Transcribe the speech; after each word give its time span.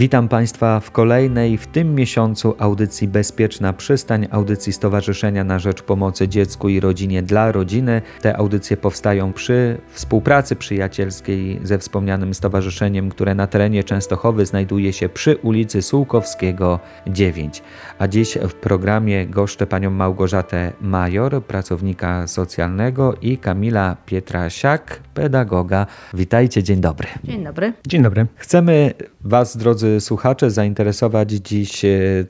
Witam 0.00 0.28
Państwa 0.28 0.80
w 0.80 0.90
kolejnej 0.90 1.58
w 1.58 1.66
tym 1.66 1.94
miesiącu 1.94 2.54
audycji 2.58 3.08
Bezpieczna 3.08 3.72
Przystań, 3.72 4.28
audycji 4.30 4.72
Stowarzyszenia 4.72 5.44
na 5.44 5.58
Rzecz 5.58 5.82
Pomocy 5.82 6.28
Dziecku 6.28 6.68
i 6.68 6.80
Rodzinie 6.80 7.22
dla 7.22 7.52
Rodziny. 7.52 8.02
Te 8.20 8.36
audycje 8.36 8.76
powstają 8.76 9.32
przy 9.32 9.78
współpracy 9.88 10.56
przyjacielskiej 10.56 11.60
ze 11.62 11.78
wspomnianym 11.78 12.34
stowarzyszeniem, 12.34 13.10
które 13.10 13.34
na 13.34 13.46
terenie 13.46 13.84
Częstochowy 13.84 14.46
znajduje 14.46 14.92
się 14.92 15.08
przy 15.08 15.36
ulicy 15.36 15.82
Sułkowskiego 15.82 16.80
9. 17.06 17.62
A 17.98 18.08
dziś 18.08 18.38
w 18.48 18.54
programie 18.54 19.26
goszczę 19.26 19.66
panią 19.66 19.90
Małgorzatę 19.90 20.72
Major, 20.80 21.44
pracownika 21.44 22.26
socjalnego 22.26 23.14
i 23.22 23.38
Kamila 23.38 23.96
Pietrasiak, 24.06 25.00
pedagoga. 25.14 25.86
Witajcie, 26.14 26.62
dzień 26.62 26.80
dobry. 26.80 27.08
Dzień 27.24 27.44
dobry. 27.44 27.72
Dzień 27.86 28.02
dobry. 28.02 28.26
Chcemy 28.36 28.94
Was, 29.24 29.56
drodzy 29.56 29.89
słuchacze, 30.00 30.50
zainteresować 30.50 31.30
dziś 31.30 31.84
e, 31.84 31.88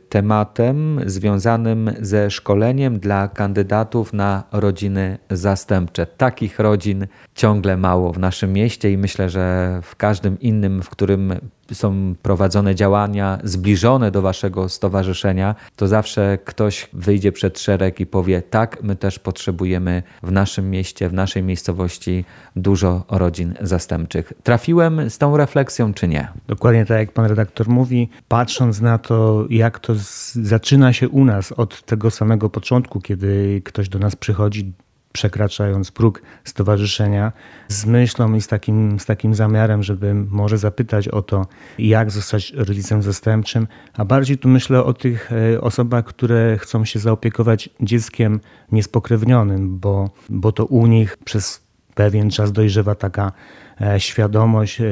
tematem 0.08 1.00
związanym 1.06 1.90
ze 2.00 2.30
szkoleniem 2.30 2.98
dla 2.98 3.28
kandydatów 3.28 4.12
na 4.12 4.44
rodziny 4.52 5.18
zastępcze. 5.30 6.06
Takich 6.06 6.58
rodzin 6.58 7.06
ciągle 7.34 7.76
mało 7.76 8.12
w 8.12 8.18
naszym 8.18 8.52
mieście 8.52 8.92
i 8.92 8.98
myślę, 8.98 9.30
że 9.30 9.78
w 9.82 9.96
każdym 9.96 10.40
innym, 10.40 10.82
w 10.82 10.90
którym 10.90 11.34
są 11.74 12.14
prowadzone 12.22 12.74
działania 12.74 13.38
zbliżone 13.44 14.10
do 14.10 14.22
waszego 14.22 14.68
stowarzyszenia, 14.68 15.54
to 15.76 15.88
zawsze 15.88 16.38
ktoś 16.44 16.88
wyjdzie 16.92 17.32
przed 17.32 17.58
szereg 17.58 18.00
i 18.00 18.06
powie: 18.06 18.42
Tak, 18.42 18.82
my 18.82 18.96
też 18.96 19.18
potrzebujemy 19.18 20.02
w 20.22 20.32
naszym 20.32 20.70
mieście, 20.70 21.08
w 21.08 21.12
naszej 21.12 21.42
miejscowości 21.42 22.24
dużo 22.56 23.04
rodzin 23.08 23.54
zastępczych. 23.60 24.32
Trafiłem 24.42 25.10
z 25.10 25.18
tą 25.18 25.36
refleksją, 25.36 25.94
czy 25.94 26.08
nie? 26.08 26.28
Dokładnie 26.48 26.86
tak, 26.86 26.98
jak 26.98 27.12
pan 27.12 27.26
redaktor 27.26 27.68
mówi, 27.68 28.08
patrząc 28.28 28.80
na 28.80 28.98
to, 28.98 29.46
jak 29.50 29.78
to 29.78 29.92
zaczyna 30.32 30.92
się 30.92 31.08
u 31.08 31.24
nas 31.24 31.52
od 31.52 31.82
tego 31.82 32.10
samego 32.10 32.50
początku, 32.50 33.00
kiedy 33.00 33.62
ktoś 33.64 33.88
do 33.88 33.98
nas 33.98 34.16
przychodzi 34.16 34.72
przekraczając 35.12 35.90
próg 35.90 36.22
stowarzyszenia, 36.44 37.32
z 37.68 37.86
myślą 37.86 38.34
i 38.34 38.40
z 38.40 38.46
takim, 38.46 39.00
z 39.00 39.06
takim 39.06 39.34
zamiarem, 39.34 39.82
żeby 39.82 40.14
może 40.14 40.58
zapytać 40.58 41.08
o 41.08 41.22
to, 41.22 41.46
jak 41.78 42.10
zostać 42.10 42.52
rodzicem 42.52 43.02
zastępczym, 43.02 43.66
a 43.94 44.04
bardziej 44.04 44.38
tu 44.38 44.48
myślę 44.48 44.84
o 44.84 44.94
tych 44.94 45.30
e, 45.32 45.60
osobach, 45.60 46.04
które 46.04 46.58
chcą 46.58 46.84
się 46.84 46.98
zaopiekować 46.98 47.68
dzieckiem 47.80 48.40
niespokrewnionym, 48.72 49.78
bo, 49.78 50.10
bo 50.28 50.52
to 50.52 50.64
u 50.64 50.86
nich 50.86 51.16
przez 51.16 51.62
pewien 51.94 52.30
czas 52.30 52.52
dojrzewa 52.52 52.94
taka 52.94 53.32
e, 53.80 54.00
świadomość 54.00 54.80
e, 54.80 54.84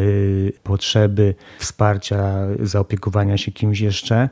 potrzeby 0.63 1.35
wsparcia, 1.59 2.35
zaopiekowania 2.61 3.39
się 3.39 3.53
kimś 3.53 3.81
jeszcze 3.81 4.29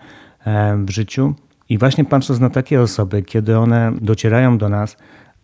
w 0.85 0.91
życiu. 0.91 1.35
I 1.69 1.79
właśnie 1.79 2.05
patrząc 2.05 2.41
na 2.41 2.51
takie 2.51 2.81
osoby, 2.81 3.23
kiedy 3.23 3.59
one 3.59 3.93
docierają 4.01 4.59
do 4.59 4.69
nas, 4.69 4.97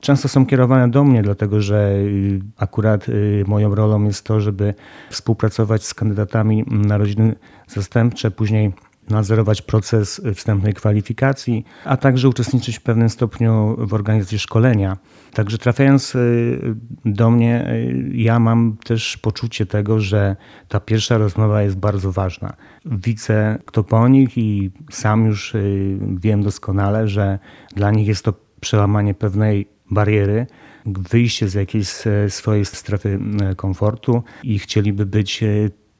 często 0.03 0.28
są 0.28 0.47
kierowane 0.47 0.91
do 0.91 1.05
mnie, 1.05 1.22
dlatego 1.22 1.61
że 1.61 1.92
y, 1.95 2.41
akurat 2.56 3.08
y, 3.08 3.45
moją 3.47 3.75
rolą 3.75 4.05
jest 4.05 4.25
to, 4.25 4.41
żeby 4.41 4.75
współpracować 5.11 5.84
z 5.84 5.94
kandydatami 5.94 6.64
na 6.70 6.98
rodziny 6.98 7.34
zastępcze, 7.67 8.31
później 8.31 8.72
nadzorować 9.11 9.62
proces 9.62 10.20
wstępnej 10.34 10.75
kwalifikacji, 10.75 11.64
a 11.84 11.97
także 11.97 12.28
uczestniczyć 12.28 12.78
w 12.78 12.83
pewnym 12.83 13.11
stopniu 13.11 13.77
w 13.78 13.94
organizacji 13.94 14.38
szkolenia. 14.38 14.97
Także 15.32 15.59
trafiając 15.59 16.15
y, 16.15 16.75
do 17.04 17.31
mnie, 17.31 17.75
ja 18.12 18.38
mam 18.38 18.77
też 18.84 19.16
poczucie 19.16 19.66
tego, 19.66 20.00
że 20.00 20.37
ta 20.69 20.81
pierwsza 20.81 21.19
rozmowa 21.19 21.62
jest 21.62 21.77
bardzo 21.77 22.12
ważna. 22.12 22.53
Widzę, 22.84 23.59
kto 23.66 23.84
po 23.84 24.09
nich 24.09 24.38
i 24.38 24.71
sam 24.91 25.27
już 25.27 25.56
wiem 26.00 26.43
doskonale, 26.43 27.09
że 27.09 27.38
dla 27.77 27.91
nich 27.91 28.09
jest 28.09 28.25
to 28.25 28.34
przełamanie 28.60 29.15
pewnej 29.15 29.72
bariery, 29.92 30.47
wyjście 30.86 31.48
z 31.48 31.54
jakiejś 31.54 32.06
e, 32.06 32.30
swojej 32.30 32.64
strefy 32.64 33.19
e, 33.41 33.54
komfortu 33.54 34.22
i 34.42 34.58
chcieliby 34.58 35.06
być 35.06 35.42
e, 35.42 35.47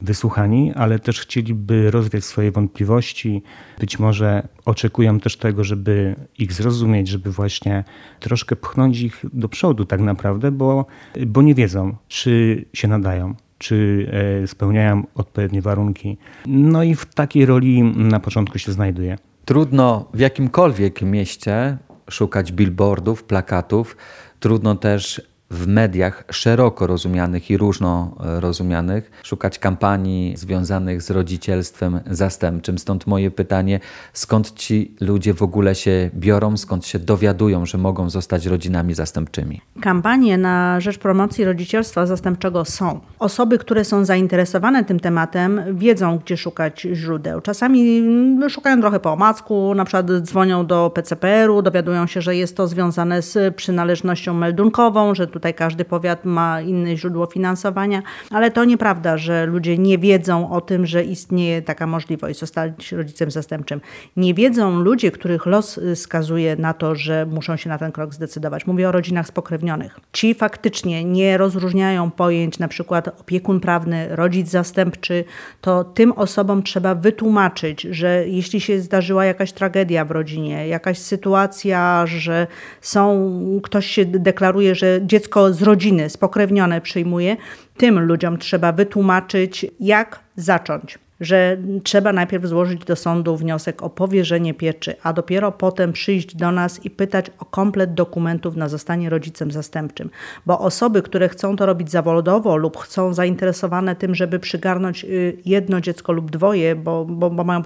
wysłuchani, 0.01 0.73
ale 0.75 0.99
też 0.99 1.19
chcieliby 1.21 1.91
rozwiać 1.91 2.25
swoje 2.25 2.51
wątpliwości. 2.51 3.43
Być 3.79 3.99
może 3.99 4.47
oczekują 4.65 5.19
też 5.19 5.37
tego, 5.37 5.63
żeby 5.63 6.15
ich 6.39 6.53
zrozumieć, 6.53 7.07
żeby 7.07 7.31
właśnie 7.31 7.83
troszkę 8.19 8.55
pchnąć 8.55 8.99
ich 8.99 9.25
do 9.33 9.49
przodu 9.49 9.85
tak 9.85 10.01
naprawdę, 10.01 10.51
bo, 10.51 10.85
bo 11.27 11.41
nie 11.41 11.55
wiedzą, 11.55 11.95
czy 12.07 12.65
się 12.73 12.87
nadają, 12.87 13.35
czy 13.57 14.07
spełniają 14.47 15.03
odpowiednie 15.15 15.61
warunki. 15.61 16.17
No 16.45 16.83
i 16.83 16.95
w 16.95 17.05
takiej 17.05 17.45
roli 17.45 17.83
na 17.83 18.19
początku 18.19 18.59
się 18.59 18.71
znajduję. 18.71 19.17
Trudno 19.45 20.09
w 20.13 20.19
jakimkolwiek 20.19 21.01
mieście 21.01 21.77
szukać 22.09 22.51
billboardów, 22.51 23.23
plakatów. 23.23 23.97
Trudno 24.39 24.75
też 24.75 25.32
w 25.53 25.67
mediach 25.67 26.23
szeroko 26.31 26.87
rozumianych 26.87 27.49
i 27.49 27.57
różno 27.57 28.15
rozumianych, 28.19 29.11
szukać 29.23 29.59
kampanii 29.59 30.37
związanych 30.37 31.01
z 31.01 31.11
rodzicielstwem 31.11 31.99
zastępczym. 32.09 32.77
Stąd 32.77 33.07
moje 33.07 33.31
pytanie, 33.31 33.79
skąd 34.13 34.53
ci 34.53 34.95
ludzie 35.01 35.33
w 35.33 35.43
ogóle 35.43 35.75
się 35.75 36.09
biorą, 36.15 36.57
skąd 36.57 36.85
się 36.85 36.99
dowiadują, 36.99 37.65
że 37.65 37.77
mogą 37.77 38.09
zostać 38.09 38.45
rodzinami 38.45 38.93
zastępczymi? 38.93 39.61
Kampanie 39.81 40.37
na 40.37 40.79
rzecz 40.79 40.97
promocji 40.97 41.45
rodzicielstwa 41.45 42.05
zastępczego 42.05 42.65
są. 42.65 42.99
Osoby, 43.19 43.57
które 43.57 43.85
są 43.85 44.05
zainteresowane 44.05 44.83
tym 44.83 44.99
tematem, 44.99 45.61
wiedzą, 45.77 46.17
gdzie 46.17 46.37
szukać 46.37 46.87
źródeł. 46.93 47.41
Czasami 47.41 48.03
szukają 48.49 48.81
trochę 48.81 48.99
po 48.99 49.13
omacku, 49.13 49.75
na 49.75 49.85
przykład 49.85 50.11
dzwonią 50.11 50.65
do 50.65 50.91
PCPR-u, 50.95 51.61
dowiadują 51.61 52.07
się, 52.07 52.21
że 52.21 52.35
jest 52.35 52.57
to 52.57 52.67
związane 52.67 53.21
z 53.21 53.55
przynależnością 53.55 54.33
meldunkową, 54.33 55.15
że 55.15 55.27
tutaj 55.27 55.42
Tutaj 55.43 55.53
każdy 55.53 55.85
powiat 55.85 56.25
ma 56.25 56.61
inne 56.61 56.97
źródło 56.97 57.25
finansowania, 57.25 58.01
ale 58.31 58.51
to 58.51 58.65
nieprawda, 58.65 59.17
że 59.17 59.45
ludzie 59.45 59.77
nie 59.77 59.97
wiedzą 59.97 60.51
o 60.51 60.61
tym, 60.61 60.85
że 60.85 61.03
istnieje 61.03 61.61
taka 61.61 61.87
możliwość 61.87 62.39
zostać 62.39 62.91
rodzicem 62.91 63.31
zastępczym. 63.31 63.81
Nie 64.17 64.33
wiedzą 64.33 64.79
ludzie, 64.79 65.11
których 65.11 65.45
los 65.45 65.79
skazuje 65.95 66.55
na 66.55 66.73
to, 66.73 66.95
że 66.95 67.25
muszą 67.25 67.55
się 67.57 67.69
na 67.69 67.77
ten 67.77 67.91
krok 67.91 68.13
zdecydować. 68.13 68.67
Mówię 68.67 68.89
o 68.89 68.91
rodzinach 68.91 69.27
spokrewnionych. 69.27 69.99
Ci 70.13 70.33
faktycznie 70.33 71.03
nie 71.03 71.37
rozróżniają 71.37 72.11
pojęć, 72.11 72.59
na 72.59 72.67
przykład 72.67 73.07
opiekun 73.07 73.59
prawny, 73.59 74.07
rodzic 74.15 74.49
zastępczy, 74.49 75.23
to 75.61 75.83
tym 75.83 76.11
osobom 76.11 76.63
trzeba 76.63 76.95
wytłumaczyć, 76.95 77.81
że 77.81 78.27
jeśli 78.27 78.61
się 78.61 78.79
zdarzyła 78.79 79.25
jakaś 79.25 79.53
tragedia 79.53 80.05
w 80.05 80.11
rodzinie, 80.11 80.67
jakaś 80.67 80.97
sytuacja, 80.97 82.05
że 82.05 82.47
są, 82.81 83.31
ktoś 83.63 83.87
się 83.87 84.05
deklaruje, 84.05 84.75
że 84.75 84.99
dziecko 85.01 85.32
dziecko 85.33 85.53
z 85.53 85.61
rodziny, 85.61 86.09
spokrewnione 86.09 86.81
przyjmuje, 86.81 87.37
tym 87.77 87.99
ludziom 87.99 88.37
trzeba 88.37 88.71
wytłumaczyć, 88.71 89.65
jak 89.79 90.19
zacząć 90.35 90.99
że 91.19 91.57
trzeba 91.83 92.13
najpierw 92.13 92.45
złożyć 92.45 92.85
do 92.85 92.95
sądu 92.95 93.37
wniosek 93.37 93.83
o 93.83 93.89
powierzenie 93.89 94.53
pieczy, 94.53 94.95
a 95.03 95.13
dopiero 95.13 95.51
potem 95.51 95.93
przyjść 95.93 96.35
do 96.35 96.51
nas 96.51 96.85
i 96.85 96.89
pytać 96.89 97.31
o 97.39 97.45
komplet 97.45 97.93
dokumentów 97.93 98.55
na 98.55 98.69
zostanie 98.69 99.09
rodzicem 99.09 99.51
zastępczym. 99.51 100.09
Bo 100.45 100.59
osoby, 100.59 101.01
które 101.01 101.29
chcą 101.29 101.55
to 101.55 101.65
robić 101.65 101.91
zawodowo 101.91 102.57
lub 102.57 102.77
chcą 102.77 103.13
zainteresowane 103.13 103.95
tym, 103.95 104.15
żeby 104.15 104.39
przygarnąć 104.39 105.03
y, 105.03 105.37
jedno 105.45 105.81
dziecko 105.81 106.11
lub 106.11 106.31
dwoje, 106.31 106.75
bo, 106.75 107.05
bo, 107.05 107.29
bo 107.29 107.43
mają 107.43 107.61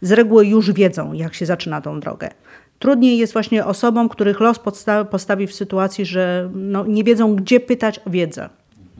z 0.00 0.12
reguły 0.12 0.46
już 0.46 0.72
wiedzą, 0.72 1.12
jak 1.12 1.34
się 1.34 1.46
zaczyna 1.46 1.80
tą 1.80 2.00
drogę. 2.00 2.28
Trudniej 2.82 3.18
jest 3.18 3.32
właśnie 3.32 3.66
osobom, 3.66 4.08
których 4.08 4.40
los 4.40 4.60
postawi 5.10 5.46
w 5.46 5.54
sytuacji, 5.54 6.06
że 6.06 6.50
no, 6.54 6.86
nie 6.86 7.04
wiedzą, 7.04 7.36
gdzie 7.36 7.60
pytać 7.60 8.00
o 8.06 8.10
wiedzę. 8.10 8.48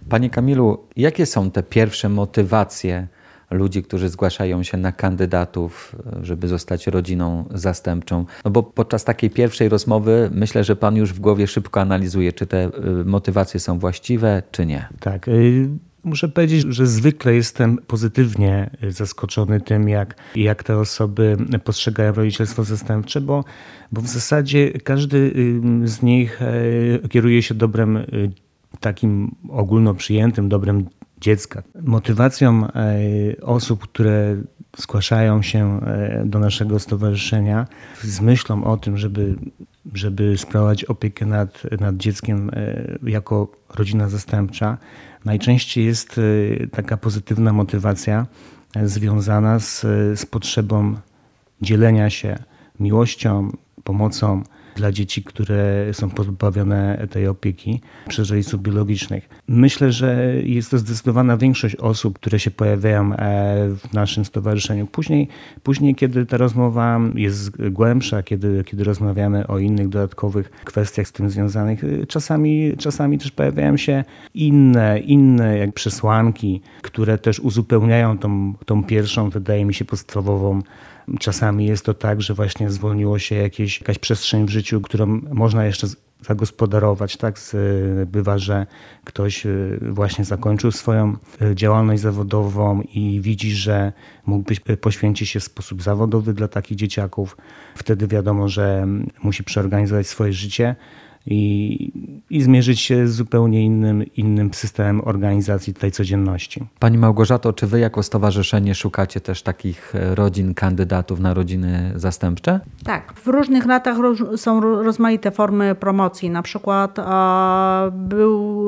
Panie 0.09 0.31
Kamilu, 0.31 0.79
jakie 0.97 1.27
są 1.27 1.51
te 1.51 1.63
pierwsze 1.63 2.09
motywacje 2.09 3.07
ludzi, 3.51 3.83
którzy 3.83 4.09
zgłaszają 4.09 4.63
się 4.63 4.77
na 4.77 4.93
kandydatów, 4.93 5.97
żeby 6.23 6.49
zostać 6.49 6.87
rodziną 6.87 7.45
zastępczą? 7.55 8.25
No 8.45 8.51
bo 8.51 8.63
podczas 8.63 9.05
takiej 9.05 9.31
pierwszej 9.31 9.69
rozmowy 9.69 10.31
myślę, 10.33 10.65
że 10.65 10.77
Pan 10.77 10.97
już 10.97 11.13
w 11.13 11.21
głowie 11.21 11.47
szybko 11.47 11.81
analizuje, 11.81 12.33
czy 12.33 12.47
te 12.47 12.67
y, 12.67 12.71
motywacje 13.05 13.61
są 13.61 13.79
właściwe, 13.79 14.43
czy 14.51 14.67
nie. 14.67 14.89
Tak. 15.01 15.29
Y, 15.29 15.69
Muszę 16.05 16.29
powiedzieć, 16.29 16.65
że 16.69 16.87
zwykle 16.87 17.35
jestem 17.35 17.79
pozytywnie 17.87 18.71
zaskoczony 18.89 19.61
tym, 19.61 19.89
jak, 19.89 20.17
jak 20.37 20.63
te 20.63 20.79
osoby 20.79 21.37
postrzegają 21.65 22.13
rodzicielstwo 22.13 22.65
zastępcze, 22.65 23.21
bo, 23.21 23.45
bo 23.93 24.01
w 24.01 24.07
zasadzie 24.07 24.71
każdy 24.71 25.33
z 25.85 26.03
nich 26.03 26.43
e, 26.43 27.09
kieruje 27.09 27.43
się 27.43 27.55
dobrem 27.55 27.97
e, 27.97 28.05
takim 28.81 29.35
ogólnoprzyjętym 29.49 30.49
dobrem 30.49 30.87
dziecka. 31.21 31.63
Motywacją 31.83 32.67
e, 32.67 32.73
osób, 33.43 33.83
które 33.83 34.37
zgłaszają 34.77 35.43
się 35.43 35.81
do 36.25 36.39
naszego 36.39 36.79
stowarzyszenia 36.79 37.67
z 38.03 38.21
myślą 38.21 38.65
o 38.65 38.77
tym, 38.77 38.99
żeby, 38.99 39.35
żeby 39.95 40.39
sprawować 40.39 40.85
opiekę 40.85 41.27
nad, 41.27 41.63
nad 41.81 41.97
dzieckiem 41.97 42.51
jako 43.03 43.49
rodzina 43.75 44.09
zastępcza, 44.09 44.79
najczęściej 45.25 45.85
jest 45.85 46.19
y, 46.19 46.69
taka 46.73 46.97
pozytywna 46.97 47.53
motywacja, 47.53 48.27
związana 48.85 49.59
z, 49.59 49.81
z 50.21 50.27
potrzebą 50.27 50.97
dzielenia 51.63 52.11
się 52.11 52.39
miłością, 52.81 53.53
pomocą, 53.85 54.43
dla 54.77 54.93
dzieci, 54.93 55.23
które 55.23 55.87
są 55.93 56.11
pozbawione 56.11 57.07
tej 57.11 57.27
opieki 57.27 57.81
przez 58.09 58.31
rodziców 58.31 58.63
biologicznych. 58.63 59.29
Myślę, 59.49 59.93
że 59.93 60.35
jest 60.45 60.71
to 60.71 60.79
zdecydowana 60.79 61.37
większość 61.37 61.77
osób, 61.77 62.19
które 62.19 62.39
się 62.39 62.51
pojawiają 62.51 63.13
e, 63.13 63.17
w 63.69 63.93
naszym 63.93 64.25
stowarzyszeniu. 64.25 64.87
Później, 64.87 65.29
później 65.63 65.95
kiedy 65.95 66.27
ta 66.27 66.37
rozmowa 66.37 67.01
jest 67.15 67.71
głębsza, 67.71 68.23
kiedy, 68.23 68.65
kiedy 68.65 68.85
rozmawiamy 68.85 69.47
o 69.47 69.59
innych 69.59 69.89
dodatkowych 69.89 70.51
kwestiach 70.51 71.09
z 71.09 71.13
tym 71.13 71.31
związanych, 71.31 71.85
e, 71.85 72.07
czasami, 72.07 72.77
czasami 72.79 73.19
też 73.19 73.31
pojawiają 73.31 73.77
się 73.77 74.05
inne, 74.35 74.99
inne 74.99 75.59
jak 75.59 75.73
przesłanki, 75.73 76.61
które 76.83 77.19
też 77.19 77.41
uzupełniają 77.41 78.19
tą, 78.19 78.55
tą 78.67 78.85
pierwszą, 78.85 79.31
wydaje 79.31 79.65
mi 79.65 79.75
się, 79.75 79.85
podstawową 79.85 80.63
Czasami 81.19 81.67
jest 81.67 81.85
to 81.85 81.95
tak, 81.95 82.23
że 82.23 82.35
właśnie 82.35 82.71
zwolniło 82.71 83.19
się 83.19 83.35
jakieś, 83.35 83.81
jakaś 83.81 83.99
przestrzeń 83.99 84.47
w 84.47 84.51
życiu, 84.51 84.81
którą 84.81 85.07
można 85.33 85.65
jeszcze 85.65 85.87
zagospodarować. 86.21 87.17
Tak? 87.17 87.41
Bywa, 88.07 88.39
że 88.39 88.67
ktoś 89.05 89.47
y, 89.47 89.79
właśnie 89.83 90.25
zakończył 90.25 90.73
swoją 90.73 91.17
y, 91.43 91.55
działalność 91.55 92.03
zawodową 92.03 92.83
i 92.95 93.21
widzi, 93.21 93.51
że 93.51 93.93
mógłby 94.27 94.77
poświęcić 94.77 95.29
się 95.29 95.41
w 95.41 95.45
sposób 95.45 95.83
zawodowy 95.83 96.35
dla 96.35 96.49
takich 96.49 96.77
dzieciaków. 96.77 97.37
Wtedy 97.75 98.07
wiadomo, 98.07 98.49
że 98.49 98.87
musi 99.23 99.45
przeorganizować 99.45 100.07
swoje 100.07 100.33
życie 100.33 100.77
i, 101.27 101.93
i 102.31 102.43
zmierzyć 102.43 102.81
się 102.81 103.09
z 103.09 103.15
zupełnie 103.15 103.65
innym, 103.65 104.05
innym 104.17 104.55
systemem 104.55 105.01
organizacji 105.05 105.75
tej 105.75 105.93
codzienności. 105.93 106.65
Pani 106.79 106.99
Małgorzato, 106.99 107.53
czy 107.53 107.67
wy 107.67 107.81
jako 107.81 108.03
stowarzyszenie 108.03 108.75
szukacie 108.75 109.21
też 109.21 109.43
takich 109.43 109.95
e, 109.95 110.15
rodzin 110.15 110.55
kandydatów 110.55 111.21
na 111.21 111.35
rodziny 111.35 111.93
zastępcze? 111.97 112.61
Tak. 112.85 113.13
W 113.13 113.27
różnych 113.27 113.67
latach 113.67 113.97
są 114.37 114.61
rozmaite 114.61 115.31
formy 115.31 115.75
promocji. 115.75 116.31
Na 116.31 116.43
przykład 116.43 116.99
a, 116.99 117.91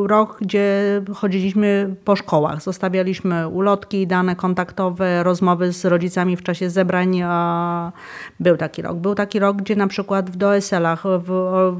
rok, 0.06 0.38
gdzie 0.40 1.02
chodziliśmy 1.14 1.94
po 2.04 2.16
szkołach. 2.16 2.62
Zostawialiśmy 2.62 3.48
ulotki, 3.48 4.06
dane 4.06 4.36
kontaktowe, 4.36 5.22
rozmowy 5.22 5.72
z 5.72 5.84
rodzicami 5.84 6.36
w 6.36 6.42
czasie 6.42 6.70
zebrań. 6.70 7.22
Był 8.40 8.56
taki 8.56 8.82
rok. 8.82 8.96
Był 8.96 9.14
taki 9.14 9.38
rok, 9.38 9.56
gdzie 9.56 9.76
na 9.76 9.86
przykład 9.86 10.30
w 10.30 10.36
DOSL-ach, 10.36 11.02
w, 11.04 11.30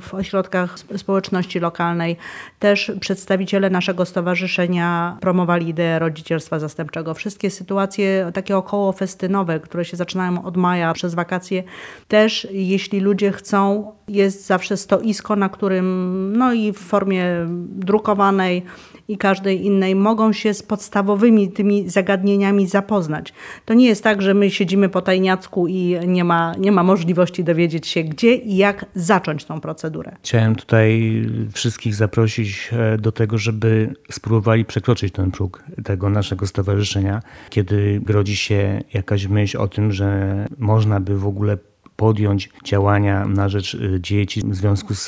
w 0.01 0.15
ośrodkach 0.15 0.79
społeczności 0.97 1.61
lokalnej. 1.61 2.17
Też 2.59 2.93
przedstawiciele 3.01 3.71
naszego 3.71 4.05
stowarzyszenia 4.05 5.17
promowali 5.21 5.69
ideę 5.69 5.99
rodzicielstwa 5.99 6.59
zastępczego. 6.59 7.15
Wszystkie 7.15 7.51
sytuacje 7.51 8.31
takie 8.35 8.57
około 8.57 8.93
festynowe, 8.93 9.61
które 9.61 9.85
się 9.85 9.97
zaczynają 9.97 10.45
od 10.45 10.57
maja 10.57 10.93
przez 10.93 11.15
wakacje, 11.15 11.63
też 12.09 12.49
jeśli 12.51 13.01
ludzie 13.01 13.33
chcą, 13.33 13.93
jest 14.09 14.47
zawsze 14.47 14.77
stoisko, 14.77 15.37
na 15.37 15.49
którym, 15.49 16.33
no 16.37 16.53
i 16.53 16.73
w 16.73 16.79
formie 16.79 17.27
drukowanej, 17.69 18.63
i 19.09 19.19
każdej 19.19 19.67
innej 19.67 19.95
mogą 19.95 20.33
się 20.33 20.55
z 20.55 20.63
podstawowymi 20.63 21.53
tymi 21.53 21.91
zagadnieniami 21.91 22.67
zapoznać. 22.67 23.33
To 23.65 23.75
nie 23.75 23.87
jest 23.87 24.05
tak, 24.05 24.23
że 24.23 24.35
my 24.35 24.51
siedzimy 24.51 24.89
po 24.89 25.03
tajniacku 25.03 25.69
i 25.69 25.99
nie 26.07 26.25
ma, 26.25 26.55
nie 26.59 26.73
ma 26.73 26.83
możliwości 26.83 27.45
dowiedzieć 27.45 27.87
się, 27.87 28.05
gdzie 28.05 28.35
i 28.35 28.57
jak 28.57 28.87
zacząć 28.95 29.45
tą 29.45 29.61
procedurę. 29.61 30.17
Chciałem 30.23 30.57
tutaj 30.57 31.23
wszystkich 31.53 31.95
zaprosić 31.95 32.71
e, 32.73 32.99
do 32.99 33.13
tego, 33.13 33.39
żeby 33.39 33.95
spróbowali 34.11 34.65
przekroczyć 34.65 35.13
ten 35.13 35.31
próg 35.31 35.65
tego 35.85 36.11
naszego 36.11 36.47
stowarzyszenia, 36.47 37.23
kiedy 37.51 38.01
rodzi 38.07 38.37
się 38.37 38.81
jakaś 38.95 39.27
myśl 39.27 39.59
o 39.59 39.69
tym, 39.69 39.93
że 39.93 40.47
można 40.59 41.01
by 41.01 41.19
w 41.19 41.27
ogóle 41.27 41.59
podjąć 41.97 42.51
działania 42.65 43.27
na 43.27 43.49
rzecz 43.49 43.75
y, 43.75 43.99
dzieci 44.01 44.43
w 44.45 44.55
związku 44.55 44.95
z, 44.95 45.07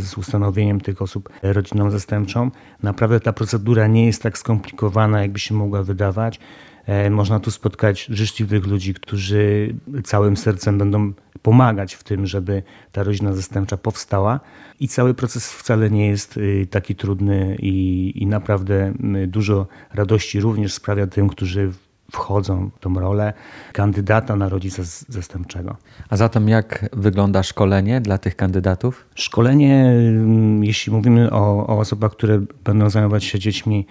z 0.00 0.18
ustanowieniem 0.18 0.80
tych 0.80 1.02
osób 1.02 1.28
rodziną 1.42 1.90
zastępczą. 1.90 2.50
Naprawdę 2.82 3.20
ta 3.20 3.32
procedura 3.32 3.86
nie 3.86 4.06
jest 4.06 4.22
tak 4.22 4.38
skomplikowana, 4.38 5.22
jakby 5.22 5.38
się 5.38 5.54
mogła 5.54 5.82
wydawać. 5.82 6.40
E, 6.86 7.10
można 7.10 7.40
tu 7.40 7.50
spotkać 7.50 8.06
życzliwych 8.10 8.66
ludzi, 8.66 8.94
którzy 8.94 9.74
całym 10.04 10.36
sercem 10.36 10.78
będą 10.78 11.12
pomagać 11.42 11.94
w 11.94 12.04
tym, 12.04 12.26
żeby 12.26 12.62
ta 12.92 13.02
rodzina 13.02 13.32
zastępcza 13.32 13.76
powstała. 13.76 14.40
I 14.80 14.88
cały 14.88 15.14
proces 15.14 15.52
wcale 15.52 15.90
nie 15.90 16.08
jest 16.08 16.36
y, 16.36 16.66
taki 16.70 16.94
trudny 16.94 17.56
i, 17.58 18.12
i 18.14 18.26
naprawdę 18.26 18.94
y, 19.24 19.26
dużo 19.26 19.66
radości 19.94 20.40
również 20.40 20.74
sprawia 20.74 21.06
tym, 21.06 21.28
którzy 21.28 21.72
wchodzą 22.12 22.70
w 22.76 22.78
tą 22.78 22.94
rolę 22.94 23.32
kandydata 23.72 24.36
na 24.36 24.48
rodzica 24.48 24.82
zastępczego. 25.08 25.76
A 26.10 26.16
zatem 26.16 26.48
jak 26.48 26.88
wygląda 26.92 27.42
szkolenie 27.42 28.00
dla 28.00 28.18
tych 28.18 28.36
kandydatów? 28.36 29.06
Szkolenie, 29.14 29.84
mm, 29.84 30.64
jeśli 30.64 30.92
mówimy 30.92 31.30
o, 31.30 31.66
o 31.66 31.78
osobach, 31.78 32.12
które 32.12 32.40
będą 32.64 32.90
zajmować 32.90 33.24
się 33.24 33.38
dziećmi 33.38 33.86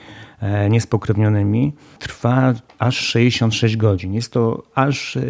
niespokrewnionymi, 0.69 1.73
trwa 1.99 2.53
aż 2.79 2.97
66 2.97 3.77
godzin. 3.77 4.13
Jest 4.13 4.33
to 4.33 4.63
aż 4.75 5.17
e, 5.17 5.21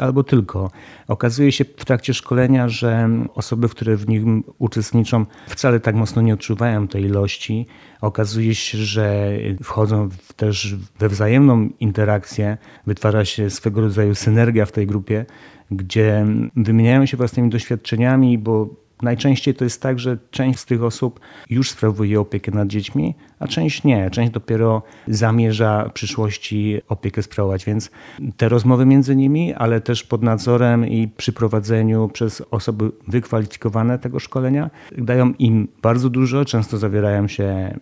albo 0.00 0.24
tylko. 0.24 0.70
Okazuje 1.08 1.52
się 1.52 1.64
w 1.64 1.84
trakcie 1.84 2.14
szkolenia, 2.14 2.68
że 2.68 3.08
osoby, 3.34 3.68
które 3.68 3.96
w 3.96 4.08
nim 4.08 4.44
uczestniczą, 4.58 5.26
wcale 5.46 5.80
tak 5.80 5.94
mocno 5.94 6.22
nie 6.22 6.34
odczuwają 6.34 6.88
tej 6.88 7.02
ilości. 7.02 7.66
Okazuje 8.00 8.54
się, 8.54 8.78
że 8.78 9.30
wchodzą 9.62 10.08
też 10.36 10.74
we 10.98 11.08
wzajemną 11.08 11.68
interakcję, 11.80 12.56
wytwarza 12.86 13.24
się 13.24 13.50
swego 13.50 13.80
rodzaju 13.80 14.14
synergia 14.14 14.66
w 14.66 14.72
tej 14.72 14.86
grupie, 14.86 15.26
gdzie 15.70 16.26
wymieniają 16.56 17.06
się 17.06 17.16
własnymi 17.16 17.50
doświadczeniami, 17.50 18.38
bo 18.38 18.83
najczęściej 19.04 19.54
to 19.54 19.64
jest 19.64 19.82
tak, 19.82 19.98
że 19.98 20.18
część 20.30 20.58
z 20.58 20.64
tych 20.64 20.82
osób 20.82 21.20
już 21.50 21.70
sprawuje 21.70 22.20
opiekę 22.20 22.52
nad 22.52 22.68
dziećmi, 22.68 23.14
a 23.38 23.48
część 23.48 23.84
nie. 23.84 24.10
Część 24.10 24.32
dopiero 24.32 24.82
zamierza 25.08 25.88
w 25.88 25.92
przyszłości 25.92 26.80
opiekę 26.88 27.22
sprawować. 27.22 27.64
Więc 27.64 27.90
te 28.36 28.48
rozmowy 28.48 28.86
między 28.86 29.16
nimi, 29.16 29.54
ale 29.54 29.80
też 29.80 30.04
pod 30.04 30.22
nadzorem 30.22 30.86
i 30.86 31.08
przy 31.08 31.32
prowadzeniu 31.32 32.08
przez 32.08 32.42
osoby 32.50 32.90
wykwalifikowane 33.08 33.98
tego 33.98 34.18
szkolenia 34.18 34.70
dają 34.98 35.32
im 35.38 35.68
bardzo 35.82 36.10
dużo. 36.10 36.44
Często 36.44 36.78
zawierają 36.78 37.28
się 37.28 37.78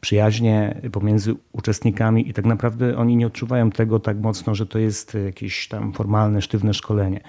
przyjaźnie 0.00 0.80
pomiędzy 0.92 1.34
uczestnikami 1.52 2.28
i 2.28 2.32
tak 2.32 2.44
naprawdę 2.44 2.96
oni 2.96 3.16
nie 3.16 3.26
odczuwają 3.26 3.70
tego 3.70 3.98
tak 3.98 4.18
mocno, 4.18 4.54
że 4.54 4.66
to 4.66 4.78
jest 4.78 5.16
jakieś 5.24 5.68
tam 5.68 5.92
formalne, 5.92 6.42
sztywne 6.42 6.74
szkolenie. 6.74 7.20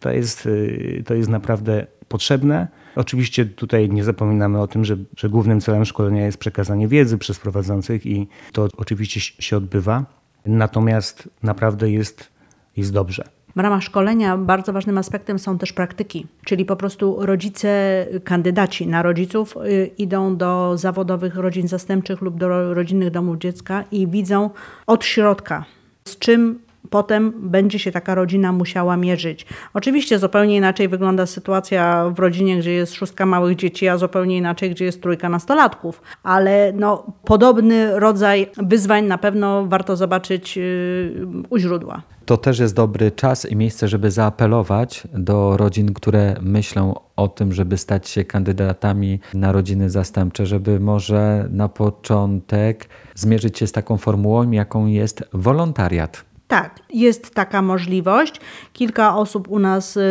To 0.00 0.10
jest, 0.10 0.46
y, 0.46 1.02
to 1.06 1.14
jest 1.14 1.28
naprawdę 1.28 1.86
potrzebne. 2.08 2.68
Oczywiście 2.96 3.46
tutaj 3.46 3.90
nie 3.90 4.04
zapominamy 4.04 4.60
o 4.60 4.66
tym, 4.66 4.84
że, 4.84 4.96
że 5.16 5.28
głównym 5.28 5.60
celem 5.60 5.84
szkolenia 5.84 6.26
jest 6.26 6.38
przekazanie 6.38 6.88
wiedzy 6.88 7.18
przez 7.18 7.38
prowadzących 7.38 8.06
i 8.06 8.28
to 8.52 8.68
oczywiście 8.76 9.20
się 9.20 9.56
odbywa. 9.56 10.04
Natomiast 10.46 11.28
naprawdę 11.42 11.90
jest, 11.90 12.28
jest 12.76 12.92
dobrze. 12.92 13.24
W 13.56 13.60
ramach 13.60 13.82
szkolenia 13.82 14.36
bardzo 14.36 14.72
ważnym 14.72 14.98
aspektem 14.98 15.38
są 15.38 15.58
też 15.58 15.72
praktyki, 15.72 16.26
czyli 16.44 16.64
po 16.64 16.76
prostu 16.76 17.16
rodzice, 17.20 18.06
kandydaci 18.24 18.86
na 18.86 19.02
rodziców 19.02 19.56
y, 19.56 19.90
idą 19.98 20.36
do 20.36 20.72
zawodowych 20.78 21.36
rodzin 21.36 21.68
zastępczych 21.68 22.20
lub 22.20 22.38
do 22.38 22.74
rodzinnych 22.74 23.10
domów 23.10 23.38
dziecka 23.38 23.84
i 23.90 24.08
widzą 24.08 24.50
od 24.86 25.04
środka, 25.04 25.64
z 26.08 26.18
czym 26.18 26.58
potem 26.90 27.32
będzie 27.36 27.78
się 27.78 27.92
taka 27.92 28.14
rodzina 28.14 28.52
musiała 28.52 28.96
mierzyć. 28.96 29.46
Oczywiście 29.74 30.18
zupełnie 30.18 30.56
inaczej 30.56 30.88
wygląda 30.88 31.26
sytuacja 31.26 32.10
w 32.10 32.18
rodzinie, 32.18 32.58
gdzie 32.58 32.72
jest 32.72 32.94
szóstka 32.94 33.26
małych 33.26 33.56
dzieci, 33.56 33.88
a 33.88 33.98
zupełnie 33.98 34.36
inaczej, 34.36 34.70
gdzie 34.70 34.84
jest 34.84 35.02
trójka 35.02 35.28
nastolatków. 35.28 36.02
Ale 36.22 36.72
no, 36.72 37.06
podobny 37.24 38.00
rodzaj 38.00 38.50
wyzwań 38.56 39.04
na 39.04 39.18
pewno 39.18 39.66
warto 39.66 39.96
zobaczyć 39.96 40.56
yy, 40.56 41.26
u 41.50 41.58
źródła. 41.58 42.02
To 42.26 42.36
też 42.36 42.58
jest 42.58 42.74
dobry 42.74 43.10
czas 43.10 43.50
i 43.50 43.56
miejsce, 43.56 43.88
żeby 43.88 44.10
zaapelować 44.10 45.02
do 45.14 45.56
rodzin, 45.56 45.94
które 45.94 46.36
myślą 46.40 46.94
o 47.16 47.28
tym, 47.28 47.52
żeby 47.52 47.76
stać 47.76 48.08
się 48.08 48.24
kandydatami 48.24 49.20
na 49.34 49.52
rodziny 49.52 49.90
zastępcze, 49.90 50.46
żeby 50.46 50.80
może 50.80 51.48
na 51.50 51.68
początek 51.68 52.88
zmierzyć 53.14 53.58
się 53.58 53.66
z 53.66 53.72
taką 53.72 53.96
formułą, 53.96 54.50
jaką 54.50 54.86
jest 54.86 55.24
wolontariat. 55.32 56.24
Tak, 56.48 56.80
jest 56.90 57.34
taka 57.34 57.62
możliwość. 57.62 58.40
Kilka 58.72 59.16
osób 59.16 59.48
u 59.48 59.58
nas, 59.58 59.96
y, 59.96 60.02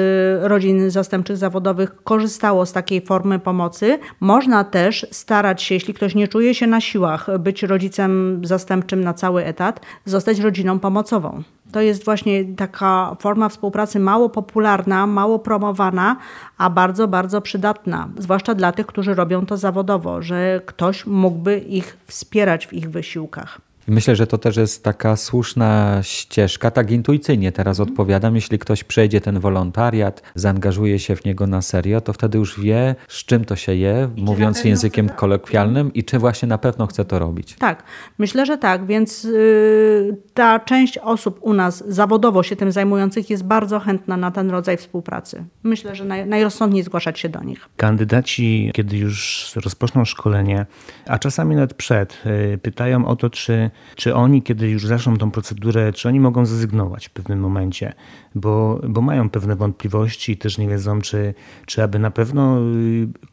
rodzin 0.42 0.92
zastępczych 0.92 1.38
zawodowych, 1.38 2.04
korzystało 2.04 2.66
z 2.66 2.74
takiej 2.74 3.02
formy 3.02 3.40
pomocy. 3.40 4.00
Można 4.20 4.64
też 4.64 5.08
starać 5.12 5.64
się, 5.64 5.76
jeśli 5.76 5.94
ktoś 5.94 6.16
nie 6.16 6.28
czuje 6.28 6.56
się 6.56 6.68
na 6.68 6.82
siłach, 6.82 7.28
być 7.40 7.64
rodzicem 7.64 8.42
zastępczym 8.46 9.04
na 9.04 9.14
cały 9.14 9.46
etat, 9.46 9.80
zostać 10.06 10.40
rodziną 10.40 10.80
pomocową. 10.80 11.44
To 11.72 11.82
jest 11.82 12.06
właśnie 12.06 12.46
taka 12.56 13.16
forma 13.20 13.50
współpracy 13.50 14.00
mało 14.00 14.30
popularna, 14.30 15.08
mało 15.08 15.40
promowana, 15.40 16.18
a 16.58 16.70
bardzo, 16.70 17.08
bardzo 17.08 17.42
przydatna, 17.42 18.10
zwłaszcza 18.18 18.56
dla 18.56 18.72
tych, 18.72 18.86
którzy 18.86 19.14
robią 19.14 19.46
to 19.46 19.58
zawodowo, 19.58 20.22
że 20.22 20.62
ktoś 20.66 21.06
mógłby 21.06 21.58
ich 21.58 21.98
wspierać 22.08 22.68
w 22.68 22.74
ich 22.74 22.90
wysiłkach. 22.90 23.65
Myślę, 23.88 24.16
że 24.16 24.28
to 24.28 24.38
też 24.38 24.58
jest 24.58 24.84
taka 24.84 25.16
słuszna 25.16 26.00
ścieżka, 26.04 26.72
tak 26.72 26.92
intuicyjnie 26.92 27.52
teraz 27.52 27.80
mhm. 27.80 27.92
odpowiadam. 27.92 28.36
Jeśli 28.36 28.60
ktoś 28.60 28.84
przejdzie 28.84 29.22
ten 29.22 29.40
wolontariat, 29.40 30.22
zaangażuje 30.36 31.00
się 31.00 31.16
w 31.16 31.26
niego 31.26 31.48
na 31.48 31.62
serio, 31.62 32.02
to 32.02 32.14
wtedy 32.14 32.38
już 32.38 32.60
wie, 32.60 32.96
z 33.08 33.26
czym 33.26 33.46
to 33.46 33.56
się 33.56 33.76
je, 33.76 34.10
I 34.16 34.24
mówiąc 34.24 34.64
językiem 34.64 35.10
kolokwialnym 35.10 35.94
i 35.94 36.04
czy 36.04 36.20
właśnie 36.20 36.48
na 36.48 36.58
pewno 36.58 36.88
chce 36.88 37.06
to 37.06 37.20
robić. 37.20 37.56
Tak, 37.56 37.84
myślę, 38.18 38.46
że 38.46 38.58
tak, 38.58 38.86
więc 38.86 39.24
yy, 39.24 40.18
ta 40.34 40.60
część 40.60 40.98
osób 40.98 41.40
u 41.42 41.54
nas 41.54 41.84
zawodowo 41.88 42.44
się 42.44 42.56
tym 42.56 42.72
zajmujących 42.72 43.30
jest 43.30 43.44
bardzo 43.44 43.80
chętna 43.80 44.18
na 44.18 44.32
ten 44.32 44.50
rodzaj 44.50 44.78
współpracy. 44.78 45.46
Myślę, 45.64 45.96
że 45.96 46.06
naj, 46.06 46.26
najrozsądniej 46.26 46.84
zgłaszać 46.84 47.20
się 47.20 47.30
do 47.30 47.44
nich. 47.44 47.70
Kandydaci, 47.78 48.72
kiedy 48.74 48.98
już 48.98 49.52
rozpoczną 49.56 50.06
szkolenie, 50.06 50.66
a 51.08 51.20
czasami 51.20 51.56
nawet 51.56 51.74
przed, 51.74 52.18
yy, 52.26 52.58
pytają 52.58 53.06
o 53.06 53.16
to, 53.16 53.30
czy 53.30 53.70
czy 53.96 54.16
oni, 54.16 54.42
kiedy 54.42 54.70
już 54.70 54.86
zaczną 54.86 55.18
tą 55.18 55.32
procedurę, 55.32 55.94
czy 55.94 56.08
oni 56.08 56.20
mogą 56.20 56.46
zrezygnować 56.46 57.08
w 57.08 57.12
pewnym 57.12 57.40
momencie, 57.40 57.94
bo, 58.36 58.82
bo 58.90 59.02
mają 59.02 59.30
pewne 59.30 59.56
wątpliwości 59.56 60.32
i 60.32 60.38
też 60.38 60.58
nie 60.58 60.68
wiedzą, 60.68 61.02
czy, 61.02 61.34
czy 61.66 61.84
aby 61.84 62.00
na 62.00 62.12
pewno 62.12 62.60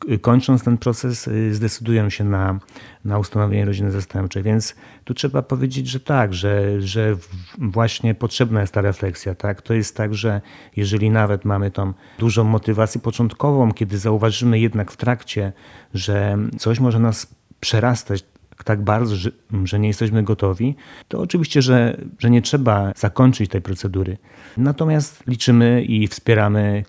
y, 0.08 0.18
kończąc 0.18 0.64
ten 0.64 0.78
proces 0.78 1.28
y, 1.28 1.54
zdecydują 1.54 2.10
się 2.10 2.24
na, 2.24 2.58
na 3.04 3.18
ustanowienie 3.18 3.64
rodziny 3.64 3.90
zastępczej. 3.90 4.42
Więc 4.42 4.74
tu 5.04 5.14
trzeba 5.14 5.42
powiedzieć, 5.42 5.86
że 5.86 6.00
tak, 6.00 6.34
że, 6.34 6.80
że 6.80 7.16
właśnie 7.58 8.14
potrzebna 8.14 8.60
jest 8.60 8.74
ta 8.74 8.80
refleksja. 8.80 9.34
Tak? 9.34 9.62
To 9.62 9.74
jest 9.74 9.96
tak, 9.96 10.14
że 10.14 10.40
jeżeli 10.76 11.10
nawet 11.10 11.44
mamy 11.44 11.70
tą 11.70 11.92
dużą 12.18 12.44
motywację 12.44 13.00
początkową, 13.00 13.72
kiedy 13.72 13.98
zauważymy 13.98 14.58
jednak 14.58 14.90
w 14.90 14.96
trakcie, 14.96 15.52
że 15.94 16.38
coś 16.58 16.80
może 16.80 16.98
nas 16.98 17.34
przerastać 17.60 18.24
tak 18.64 18.82
bardzo, 18.82 19.16
że, 19.16 19.30
że, 19.64 19.78
nie 19.78 19.88
jesteśmy 19.88 20.22
gotowi, 20.22 20.76
to 21.08 21.20
oczywiście, 21.20 21.62
że, 21.62 21.96
że 22.18 22.30
nie 22.30 22.42
trzeba 22.42 22.92
zakończyć 22.96 23.50
tej 23.50 23.62
procedury. 23.62 24.18
Natomiast 24.56 25.26
liczymy 25.26 25.82
i 25.82 26.08
wspieramy 26.08 26.84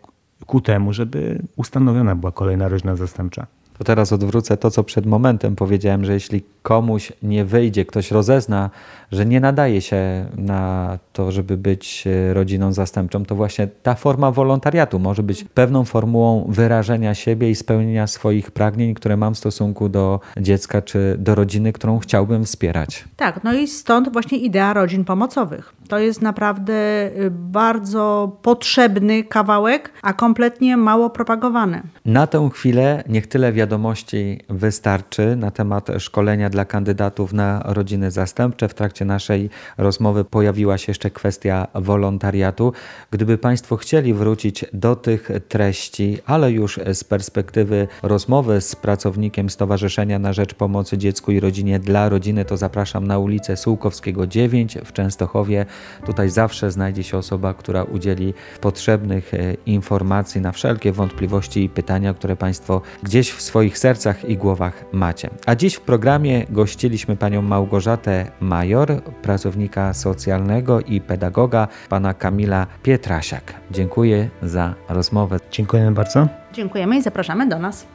ku 0.46 0.62
temu, 0.62 0.94
żeby 0.94 1.42
ustanowiona 1.56 2.16
była 2.16 2.32
kolejna 2.32 2.68
rodzina 2.68 2.96
zastępcza. 2.96 3.48
To 3.78 3.84
teraz 3.84 4.14
odwrócę 4.14 4.58
to, 4.58 4.72
co 4.72 4.84
przed 4.84 5.06
momentem 5.06 5.56
powiedziałem, 5.56 6.06
że 6.06 6.14
jeśli 6.14 6.44
komuś 6.62 7.14
nie 7.24 7.46
wyjdzie, 7.46 7.86
ktoś 7.86 8.12
rozezna, 8.12 8.70
że 9.12 9.26
nie 9.26 9.40
nadaje 9.40 9.82
się 9.82 10.26
na 10.38 10.98
to, 11.14 11.32
żeby 11.32 11.58
być 11.58 12.04
e, 12.08 12.34
rodziną 12.34 12.74
zastępczą, 12.74 13.26
to 13.26 13.36
właśnie 13.36 13.68
ta 13.84 13.96
forma 13.96 14.32
wolontariatu 14.32 15.00
może 15.00 15.24
być 15.24 15.44
pewną 15.44 15.86
formułą 15.86 16.46
wyrażenia 16.50 17.16
siebie 17.16 17.50
i 17.50 17.56
spełnienia 17.56 18.08
swoich 18.08 18.52
pragnień, 18.52 18.94
które 18.94 19.18
mam 19.18 19.34
w 19.34 19.38
stosunku 19.38 19.90
do 19.90 20.20
dziecka 20.38 20.82
czy 20.82 21.16
do 21.20 21.36
rodziny, 21.36 21.74
którą 21.74 22.00
chciałbym 22.00 22.46
wspierać. 22.46 23.04
Tak, 23.18 23.44
no 23.44 23.54
i 23.54 23.68
stąd 23.68 24.14
właśnie 24.14 24.38
idea 24.38 24.74
rodzin 24.74 25.06
pomocowych. 25.06 25.74
To 25.88 26.00
jest 26.00 26.22
naprawdę 26.22 26.74
y, 27.06 27.32
bardzo 27.32 28.32
potrzebny 28.42 29.24
kawałek, 29.24 29.92
a 30.02 30.14
kompletnie 30.14 30.78
mało 30.78 31.10
propagowany. 31.10 31.82
Na 32.06 32.28
tę 32.28 32.50
chwilę 32.54 33.04
niech 33.10 33.28
tyle 33.28 33.54
wiadomości 33.64 34.40
wystarczy 34.50 35.36
na 35.36 35.52
temat 35.52 35.88
szkolenia 36.00 36.50
dla 36.50 36.66
kandydatów 36.66 37.34
na 37.34 37.62
rodziny 37.66 38.12
zastępcze. 38.12 38.70
W 38.70 38.74
trakcie 38.74 39.06
naszej 39.06 39.50
rozmowy 39.78 40.26
pojawiła 40.26 40.78
się 40.78 40.90
jeszcze 40.90 41.10
kwestia 41.10 41.68
wolontariatu. 41.76 42.74
Gdyby 43.12 43.38
Państwo 43.38 43.78
chcieli 43.78 44.14
wrócić 44.14 44.66
do 44.74 44.96
tych 44.96 45.30
treści, 45.48 46.18
ale 46.26 46.52
już 46.52 46.80
z 46.94 47.04
perspektywy 47.04 47.88
rozmowy 48.02 48.62
z 48.62 48.76
pracownikiem 48.76 49.50
Stowarzyszenia 49.50 50.20
na 50.20 50.34
Rzecz 50.34 50.54
Pomocy 50.54 50.98
Dziecku 50.98 51.32
i 51.32 51.40
Rodzinie 51.40 51.80
dla 51.80 52.10
Rodziny, 52.10 52.46
to 52.46 52.58
zapraszam 52.58 53.08
na 53.08 53.20
ulicę 53.20 53.58
Sułkowskiego 53.58 54.28
9 54.28 54.78
w 54.86 54.94
Częstochowie. 54.94 55.66
Tutaj 56.06 56.30
zawsze 56.30 56.72
znajdzie 56.72 57.04
się 57.04 57.18
osoba, 57.18 57.54
która 57.54 57.84
udzieli 57.84 58.34
potrzebnych 58.62 59.34
e, 59.34 59.54
informacji 59.66 60.42
na 60.42 60.52
wszelkie 60.52 60.92
wątpliwości 60.92 61.64
i 61.64 61.70
pytania, 61.70 62.14
które 62.14 62.36
Państwo 62.36 62.82
gdzieś 63.04 63.32
w 63.32 63.42
swoich 63.54 63.78
sercach 63.78 64.26
i 64.26 64.38
głowach 64.38 64.86
macie. 64.92 65.30
A 65.46 65.56
dziś 65.56 65.76
w 65.76 65.82
programie 65.82 66.46
gościliśmy 66.50 67.18
panią 67.18 67.42
Małgorzatę 67.42 68.32
Major, 68.40 69.02
pracownika 69.22 69.94
socjalnego 69.94 70.82
i 70.82 71.02
pedagoga, 71.02 71.68
pana 71.90 72.14
Kamila 72.14 72.68
Pietrasiak. 72.84 73.54
Dziękuję 73.72 74.30
za 74.42 74.74
rozmowę. 74.90 75.40
Dziękujemy 75.52 75.92
bardzo. 75.92 76.28
Dziękujemy 76.54 76.98
i 76.98 77.02
zapraszamy 77.02 77.48
do 77.48 77.60
nas. 77.60 77.93